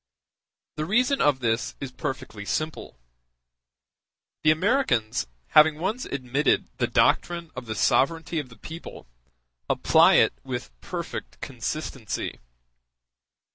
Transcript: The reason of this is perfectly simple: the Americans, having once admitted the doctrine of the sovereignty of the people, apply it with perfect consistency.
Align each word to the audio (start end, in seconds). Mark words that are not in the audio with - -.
The 0.77 0.85
reason 0.85 1.21
of 1.21 1.41
this 1.41 1.75
is 1.79 1.91
perfectly 1.91 2.43
simple: 2.43 2.97
the 4.41 4.49
Americans, 4.49 5.27
having 5.49 5.77
once 5.77 6.05
admitted 6.05 6.67
the 6.77 6.87
doctrine 6.87 7.51
of 7.55 7.67
the 7.67 7.75
sovereignty 7.75 8.39
of 8.39 8.49
the 8.49 8.57
people, 8.57 9.05
apply 9.69 10.15
it 10.15 10.33
with 10.43 10.71
perfect 10.81 11.39
consistency. 11.39 12.39